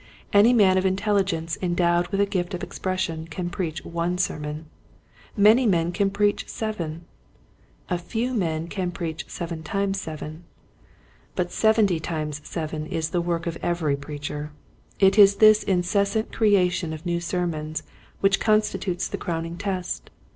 Any 0.33 0.51
man 0.51 0.79
of 0.79 0.85
intelligence 0.87 1.59
en 1.61 1.75
dowed 1.75 2.07
with 2.07 2.19
a 2.19 2.25
gift 2.25 2.55
of 2.55 2.63
expression 2.63 3.27
can 3.27 3.51
preach 3.51 3.85
one 3.85 4.17
sermon. 4.17 4.65
Many 5.37 5.67
men 5.67 5.91
can 5.91 6.09
preach 6.09 6.47
seven. 6.49 7.05
A 7.87 7.99
few 7.99 8.33
men 8.33 8.67
can 8.67 8.89
preach 8.89 9.29
seven 9.29 9.61
times 9.61 10.01
seven. 10.01 10.43
But 11.35 11.51
seventy 11.51 11.99
times 11.99 12.41
seven 12.43 12.87
is 12.87 13.11
the 13.11 13.21
work 13.21 13.45
of 13.45 13.59
every 13.61 13.95
preacher. 13.95 14.51
It 14.99 15.19
is 15.19 15.35
this 15.35 15.61
incessant 15.61 16.31
creation 16.31 16.93
of 16.93 17.05
new 17.05 17.19
sermons 17.19 17.83
which 18.21 18.39
constitutes 18.39 19.07
the 19.07 19.19
crowning 19.19 19.55
test. 19.55 20.09